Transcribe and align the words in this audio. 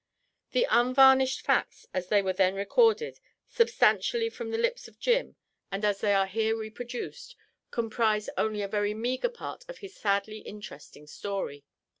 The 0.53 0.65
unvarnished 0.67 1.41
facts, 1.41 1.85
as 1.93 2.07
they 2.07 2.23
were 2.23 2.33
then 2.33 2.55
recorded 2.55 3.19
substantially 3.47 4.31
from 4.31 4.49
the 4.49 4.57
lips 4.57 4.87
of 4.87 4.99
Jim, 4.99 5.35
and 5.71 5.85
as 5.85 6.01
they 6.01 6.11
are 6.11 6.25
here 6.25 6.57
reproduced, 6.57 7.35
comprise 7.69 8.27
only 8.35 8.63
a 8.63 8.67
very 8.67 8.95
meagre 8.95 9.29
part 9.29 9.63
of 9.67 9.77
his 9.77 9.95
sadly 9.95 10.39
interesting 10.39 11.05
story. 11.05 11.65